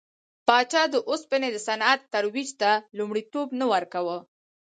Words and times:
پاچا 0.47 0.83
د 0.93 0.95
اوسپنې 1.09 1.49
د 1.51 1.57
صنعت 1.67 2.01
ترویج 2.13 2.49
ته 2.61 2.71
لومړیتوب 2.97 3.47
نه 3.59 3.65
ورکاوه. 3.73 4.17